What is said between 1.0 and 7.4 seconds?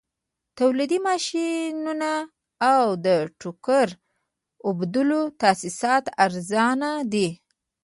ماشینونه او د ټوکر اوبدلو تاسیسات ارزانه دي